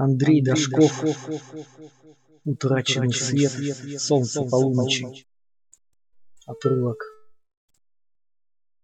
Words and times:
Андрей 0.00 0.44
Дашков. 0.44 1.04
Утраченный 2.44 3.12
свет, 3.12 3.50
солнце 4.00 4.44
полуночи. 4.44 5.26
Отрывок. 6.46 6.98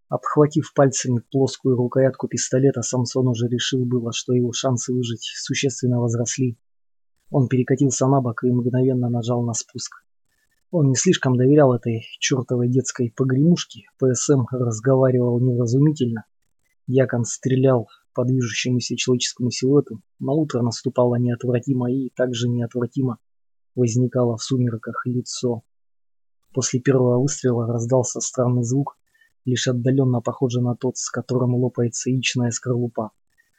Обхватив 0.08 0.74
пальцами 0.74 1.22
плоскую 1.30 1.76
рукоятку 1.76 2.26
пистолета, 2.26 2.82
Самсон 2.82 3.28
уже 3.28 3.46
решил 3.46 3.84
было, 3.84 4.12
что 4.12 4.32
его 4.32 4.52
шансы 4.52 4.92
выжить 4.92 5.32
существенно 5.36 6.00
возросли. 6.00 6.58
Он 7.30 7.46
перекатился 7.46 8.08
на 8.08 8.20
бок 8.20 8.42
и 8.42 8.50
мгновенно 8.50 9.08
нажал 9.08 9.44
на 9.44 9.54
спуск. 9.54 10.04
Он 10.72 10.88
не 10.88 10.96
слишком 10.96 11.36
доверял 11.36 11.72
этой 11.72 12.02
чертовой 12.18 12.68
детской 12.68 13.12
погремушке, 13.16 13.82
ПСМ 14.00 14.46
разговаривал 14.50 15.38
невразумительно. 15.38 16.24
Якон 16.88 17.24
стрелял 17.24 17.88
по 18.14 18.24
движущемуся 18.24 18.96
человеческому 18.96 19.50
силуэту, 19.50 20.00
на 20.18 20.32
утро 20.32 20.62
наступало 20.62 21.16
неотвратимо 21.16 21.92
и 21.92 22.10
также 22.10 22.48
неотвратимо 22.48 23.18
возникало 23.74 24.36
в 24.36 24.42
сумерках 24.42 25.02
лицо. 25.06 25.62
После 26.52 26.80
первого 26.80 27.20
выстрела 27.20 27.66
раздался 27.66 28.20
странный 28.20 28.62
звук, 28.62 28.96
лишь 29.44 29.66
отдаленно 29.66 30.20
похожий 30.20 30.62
на 30.62 30.76
тот, 30.76 30.96
с 30.96 31.10
которым 31.10 31.54
лопается 31.56 32.10
яичная 32.10 32.50
скорлупа. 32.50 33.10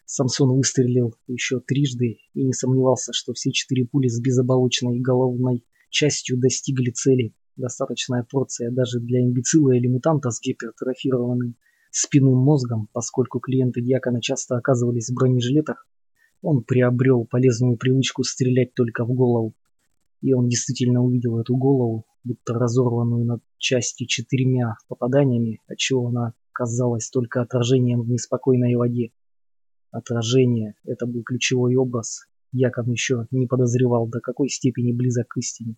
Самсон 0.06 0.56
выстрелил 0.56 1.16
еще 1.28 1.60
трижды 1.60 2.20
и 2.34 2.44
не 2.44 2.54
сомневался, 2.54 3.12
что 3.12 3.34
все 3.34 3.52
четыре 3.52 3.86
пули 3.86 4.08
с 4.08 4.20
безоболочной 4.20 5.00
головной 5.00 5.66
частью 5.90 6.38
достигли 6.38 6.92
цели. 6.92 7.36
Достаточная 7.56 8.26
порция 8.30 8.72
даже 8.72 9.00
для 9.00 9.22
имбецила 9.22 9.72
или 9.72 9.88
мутанта 9.88 10.30
с 10.30 10.40
гипертрофированным 10.42 11.56
спинным 11.98 12.38
мозгом, 12.38 12.90
поскольку 12.92 13.40
клиенты 13.40 13.82
Дьякона 13.82 14.22
часто 14.22 14.58
оказывались 14.58 15.10
в 15.10 15.14
бронежилетах, 15.14 15.88
он 16.42 16.64
приобрел 16.64 17.26
полезную 17.26 17.78
привычку 17.78 18.24
стрелять 18.24 18.74
только 18.74 19.06
в 19.06 19.14
голову. 19.14 19.56
И 20.22 20.34
он 20.34 20.50
действительно 20.50 21.02
увидел 21.02 21.40
эту 21.40 21.56
голову, 21.56 22.06
будто 22.24 22.54
разорванную 22.54 23.26
на 23.26 23.40
части 23.58 24.06
четырьмя 24.06 24.76
попаданиями, 24.88 25.62
отчего 25.68 26.08
она 26.08 26.34
казалась 26.52 27.10
только 27.10 27.42
отражением 27.42 28.02
в 28.02 28.10
неспокойной 28.10 28.76
воде. 28.76 29.12
Отражение– 29.92 30.76
это 30.84 31.06
был 31.06 31.24
ключевой 31.24 31.76
образ. 31.76 32.26
Якон 32.52 32.92
еще 32.92 33.28
не 33.32 33.48
подозревал, 33.48 34.08
до 34.08 34.20
какой 34.20 34.50
степени 34.50 34.92
близок 34.92 35.30
к 35.30 35.38
истине. 35.38 35.78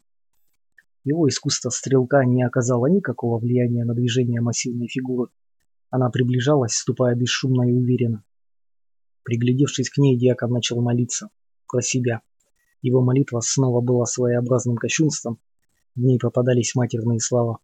Его 1.04 1.28
искусство 1.28 1.70
стрелка 1.70 2.26
не 2.26 2.44
оказало 2.44 2.88
никакого 2.88 3.40
влияния 3.40 3.86
на 3.86 3.94
движение 3.94 4.42
массивной 4.42 4.88
фигуры. 4.88 5.30
Она 5.90 6.10
приближалась, 6.10 6.74
ступая 6.74 7.16
бесшумно 7.16 7.70
и 7.70 7.74
уверенно. 7.74 8.24
Приглядевшись 9.24 9.90
к 9.90 9.98
ней, 9.98 10.18
диакон 10.18 10.52
начал 10.52 10.82
молиться. 10.82 11.30
Про 11.68 11.82
себя. 11.82 12.22
Его 12.82 13.02
молитва 13.02 13.42
снова 13.42 13.82
была 13.82 14.06
своеобразным 14.06 14.78
кощунством. 14.78 15.40
В 15.96 16.00
ней 16.00 16.20
попадались 16.20 16.76
матерные 16.76 17.20
слова. 17.20 17.60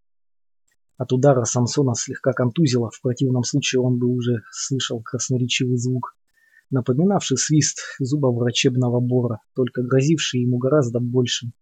От 0.96 1.12
удара 1.12 1.44
Самсона 1.44 1.94
слегка 1.94 2.32
контузило, 2.32 2.90
в 2.90 3.00
противном 3.00 3.42
случае 3.42 3.80
он 3.80 3.98
бы 3.98 4.08
уже 4.08 4.42
слышал 4.52 5.00
красноречивый 5.02 5.76
звук, 5.76 6.16
напоминавший 6.70 7.36
свист 7.36 7.80
зубоврачебного 7.98 9.00
бора, 9.00 9.40
только 9.54 9.82
грозивший 9.82 10.42
ему 10.42 10.58
гораздо 10.58 11.00
большим, 11.00 11.52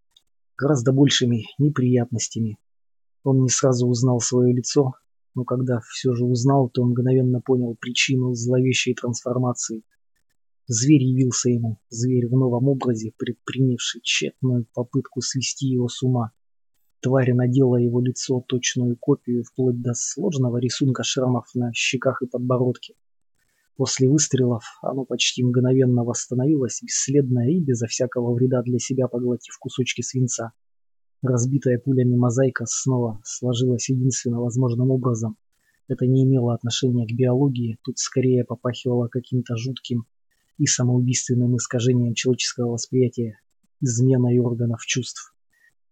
гораздо 0.56 0.92
большими 0.92 1.46
неприятностями. 1.58 2.58
Он 3.24 3.42
не 3.42 3.48
сразу 3.48 3.86
узнал 3.86 4.20
свое 4.20 4.52
лицо, 4.52 4.94
но 5.34 5.44
когда 5.44 5.80
все 5.80 6.14
же 6.14 6.24
узнал, 6.24 6.68
то 6.68 6.84
мгновенно 6.84 7.40
понял 7.40 7.76
причину 7.78 8.34
зловещей 8.34 8.94
трансформации. 8.94 9.82
Зверь 10.66 11.02
явился 11.02 11.50
ему, 11.50 11.78
зверь 11.88 12.28
в 12.28 12.32
новом 12.32 12.68
образе, 12.68 13.12
предпринявший 13.16 14.00
тщетную 14.02 14.66
попытку 14.72 15.20
свести 15.20 15.66
его 15.66 15.88
с 15.88 16.02
ума. 16.02 16.32
Тварь 17.00 17.32
надела 17.32 17.76
его 17.76 18.00
лицо 18.00 18.44
точную 18.46 18.96
копию, 18.96 19.42
вплоть 19.42 19.80
до 19.82 19.92
сложного 19.94 20.58
рисунка 20.58 21.02
шрамов 21.02 21.46
на 21.54 21.72
щеках 21.74 22.22
и 22.22 22.26
подбородке. 22.26 22.94
После 23.76 24.08
выстрелов 24.08 24.64
оно 24.82 25.04
почти 25.04 25.42
мгновенно 25.42 26.04
восстановилось, 26.04 26.80
бесследное 26.82 27.48
и 27.48 27.58
безо 27.58 27.88
всякого 27.88 28.32
вреда 28.34 28.62
для 28.62 28.78
себя 28.78 29.08
поглотив 29.08 29.58
кусочки 29.58 30.02
свинца. 30.02 30.52
Разбитая 31.22 31.78
пулями 31.78 32.16
мозаика 32.16 32.64
снова 32.66 33.20
сложилась 33.22 33.88
единственно 33.88 34.40
возможным 34.40 34.90
образом. 34.90 35.36
Это 35.86 36.04
не 36.04 36.24
имело 36.24 36.52
отношения 36.52 37.06
к 37.06 37.12
биологии, 37.12 37.78
тут 37.84 37.98
скорее 37.98 38.44
попахивало 38.44 39.06
каким-то 39.06 39.56
жутким 39.56 40.04
и 40.58 40.66
самоубийственным 40.66 41.56
искажением 41.56 42.14
человеческого 42.14 42.72
восприятия, 42.72 43.38
изменой 43.80 44.40
органов 44.40 44.84
чувств. 44.84 45.32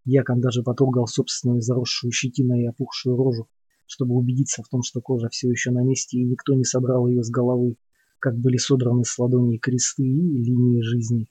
Якон 0.04 0.40
даже 0.40 0.64
потрогал 0.64 1.06
собственную 1.06 1.60
заросшую 1.60 2.10
щетиной 2.10 2.62
и 2.64 2.66
опухшую 2.66 3.16
рожу, 3.16 3.48
чтобы 3.86 4.16
убедиться 4.16 4.64
в 4.64 4.68
том, 4.68 4.82
что 4.82 5.00
кожа 5.00 5.28
все 5.28 5.48
еще 5.48 5.70
на 5.70 5.84
месте 5.84 6.18
и 6.18 6.24
никто 6.24 6.54
не 6.54 6.64
собрал 6.64 7.06
ее 7.06 7.22
с 7.22 7.30
головы, 7.30 7.76
как 8.18 8.36
были 8.36 8.56
содраны 8.56 9.04
с 9.04 9.16
ладоней 9.16 9.58
кресты 9.58 10.02
и 10.02 10.42
линии 10.42 10.82
жизни. 10.82 11.28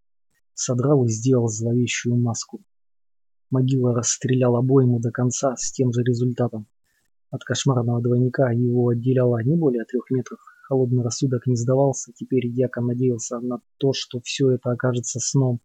Содрал 0.54 1.04
и 1.04 1.10
сделал 1.10 1.50
зловещую 1.50 2.16
маску. 2.16 2.64
Могила 3.50 3.94
расстрелял 3.94 4.56
обойму 4.56 5.00
до 5.00 5.12
конца 5.12 5.56
с 5.56 5.72
тем 5.72 5.92
же 5.92 6.04
результатом. 6.04 6.68
От 7.32 7.44
кошмарного 7.44 8.02
двойника 8.02 8.52
его 8.52 8.90
отделяло 8.90 9.44
не 9.44 9.56
более 9.56 9.86
трех 9.86 10.10
метров. 10.10 10.40
Холодный 10.68 11.04
рассудок 11.04 11.48
не 11.48 11.56
сдавался, 11.56 12.12
теперь 12.14 12.52
дьякон 12.52 12.86
надеялся 12.88 13.40
на 13.40 13.60
то, 13.78 13.92
что 13.94 14.20
все 14.22 14.52
это 14.52 14.72
окажется 14.72 15.20
сном, 15.20 15.62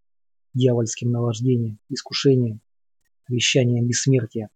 дьявольским 0.55 1.11
наваждением, 1.11 1.79
искушением, 1.91 2.61
вещанием 3.29 3.87
бессмертия, 3.87 4.49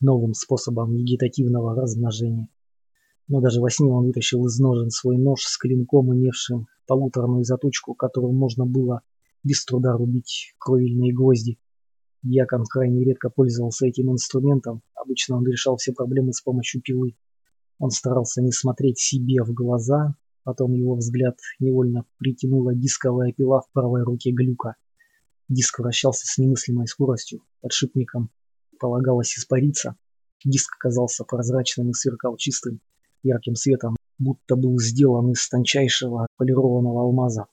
новым 0.00 0.34
способом 0.34 0.94
вегетативного 0.94 1.74
размножения. 1.74 2.48
Но 3.28 3.40
даже 3.40 3.60
во 3.60 3.70
сне 3.70 3.92
он 3.92 4.06
вытащил 4.06 4.44
из 4.46 4.58
ножен 4.58 4.90
свой 4.90 5.18
нож 5.18 5.42
с 5.42 5.56
клинком, 5.56 6.12
имевшим 6.12 6.66
полуторную 6.88 7.44
заточку, 7.44 7.94
которым 7.94 8.34
можно 8.34 8.66
было 8.66 9.02
без 9.44 9.64
труда 9.64 9.92
рубить 9.92 10.54
кровельные 10.58 11.14
гвозди. 11.14 11.58
Якон 12.22 12.64
крайне 12.64 13.04
редко 13.04 13.30
пользовался 13.30 13.86
этим 13.86 14.10
инструментом, 14.12 14.82
обычно 14.94 15.36
он 15.36 15.46
решал 15.46 15.76
все 15.76 15.92
проблемы 15.92 16.32
с 16.32 16.40
помощью 16.40 16.82
пилы. 16.82 17.16
Он 17.78 17.90
старался 17.90 18.42
не 18.42 18.52
смотреть 18.52 18.98
себе 18.98 19.42
в 19.42 19.52
глаза, 19.54 20.14
потом 20.44 20.74
его 20.74 20.96
взгляд 20.96 21.38
невольно 21.58 22.04
притянула 22.18 22.74
дисковая 22.74 23.32
пила 23.32 23.62
в 23.62 23.70
правой 23.72 24.02
руке 24.02 24.32
глюка. 24.32 24.76
Диск 25.48 25.78
вращался 25.78 26.26
с 26.26 26.36
немыслимой 26.38 26.86
скоростью, 26.86 27.42
подшипником 27.60 28.30
полагалось 28.80 29.36
испариться. 29.38 29.96
Диск 30.44 30.76
казался 30.78 31.24
прозрачным 31.24 31.90
и 31.90 31.92
сверкал 31.92 32.36
чистым, 32.36 32.80
ярким 33.22 33.54
светом, 33.54 33.96
будто 34.18 34.56
был 34.56 34.78
сделан 34.80 35.30
из 35.32 35.48
тончайшего 35.48 36.26
полированного 36.36 37.02
алмаза. 37.02 37.46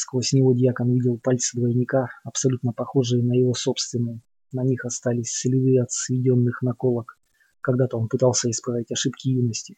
Сквозь 0.00 0.32
него 0.32 0.52
дьякон 0.52 0.92
видел 0.92 1.18
пальцы 1.18 1.56
двойника, 1.56 2.06
абсолютно 2.22 2.72
похожие 2.72 3.20
на 3.24 3.32
его 3.32 3.52
собственные. 3.52 4.22
На 4.52 4.62
них 4.62 4.84
остались 4.84 5.32
следы 5.32 5.80
от 5.80 5.90
сведенных 5.90 6.62
наколок. 6.62 7.18
Когда-то 7.60 7.98
он 7.98 8.06
пытался 8.08 8.48
исправить 8.48 8.92
ошибки 8.92 9.26
юности. 9.26 9.76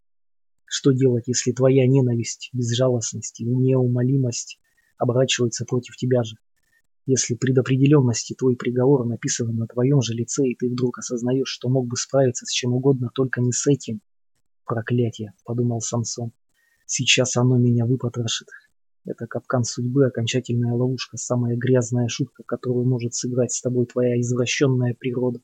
Что 0.67 0.93
делать, 0.93 1.25
если 1.27 1.53
твоя 1.53 1.87
ненависть, 1.87 2.51
безжалостность 2.53 3.41
и 3.41 3.47
неумолимость 3.47 4.59
оборачиваются 4.99 5.65
против 5.65 5.97
тебя 5.97 6.23
же? 6.23 6.37
Если 7.07 7.35
предопределенность 7.35 8.31
и 8.31 8.35
твой 8.35 8.57
приговор 8.57 9.07
написаны 9.07 9.55
на 9.55 9.67
твоем 9.67 10.03
же 10.03 10.13
лице, 10.13 10.47
и 10.47 10.55
ты 10.55 10.69
вдруг 10.69 10.99
осознаешь, 10.99 11.49
что 11.49 11.71
мог 11.71 11.87
бы 11.87 11.97
справиться 11.97 12.45
с 12.45 12.51
чем 12.51 12.75
угодно, 12.75 13.09
только 13.15 13.41
не 13.41 13.53
с 13.53 13.67
этим. 13.67 14.03
Проклятие, 14.67 15.33
подумал 15.47 15.81
Самсон. 15.81 16.33
Сейчас 16.85 17.39
оно 17.39 17.57
меня 17.57 17.87
выпотрошит. 17.87 18.49
Это 19.05 19.27
капкан 19.27 19.65
судьбы, 19.65 20.07
окончательная 20.07 20.75
ловушка, 20.75 21.17
самая 21.17 21.57
грязная 21.57 22.09
шутка, 22.09 22.43
которую 22.45 22.87
может 22.87 23.15
сыграть 23.15 23.53
с 23.53 23.61
тобой 23.61 23.87
твоя 23.87 24.21
извращенная 24.21 24.95
природа. 24.95 25.41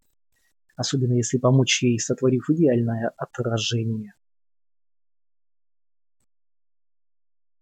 Особенно 0.76 1.14
если 1.14 1.38
помочь 1.38 1.82
ей, 1.82 1.98
сотворив 1.98 2.50
идеальное 2.50 3.12
отражение. 3.16 4.12